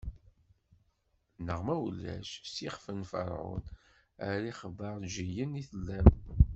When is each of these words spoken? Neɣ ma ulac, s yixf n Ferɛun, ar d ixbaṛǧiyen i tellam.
Neɣ 1.45 1.59
ma 1.65 1.75
ulac, 1.85 2.29
s 2.53 2.55
yixf 2.63 2.85
n 2.99 3.01
Ferɛun, 3.11 3.63
ar 4.25 4.35
d 4.43 4.45
ixbaṛǧiyen 4.51 5.51
i 5.61 5.63
tellam. 5.69 6.09